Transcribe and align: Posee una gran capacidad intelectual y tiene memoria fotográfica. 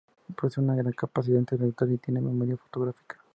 Posee 0.35 0.63
una 0.63 0.73
gran 0.73 0.93
capacidad 0.93 1.37
intelectual 1.37 1.91
y 1.91 1.97
tiene 1.99 2.21
memoria 2.21 2.57
fotográfica. 2.57 3.19